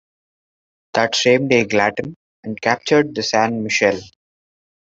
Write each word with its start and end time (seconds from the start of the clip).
That 0.95 1.13
same 1.13 1.47
day 1.47 1.63
"Glatton" 1.65 2.15
and 2.43 2.59
captured 2.59 3.13
the 3.13 3.21
"San 3.21 3.61
Michelle". 3.61 4.01